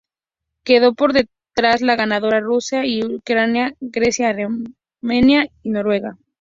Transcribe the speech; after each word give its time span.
Quedó 0.63 0.95
por 0.95 1.13
detrás 1.13 1.81
de 1.81 1.85
la 1.85 1.95
ganadora, 1.95 2.39
Rusia, 2.39 2.83
y 2.87 3.01
de 3.01 3.17
Ucrania, 3.17 3.75
Grecia, 3.79 4.29
Armenia 4.29 5.47
y 5.61 5.69
Noruega. 5.69 6.17